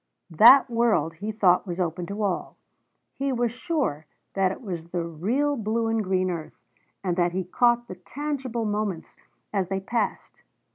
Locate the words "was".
1.67-1.79, 3.31-3.51, 4.59-4.87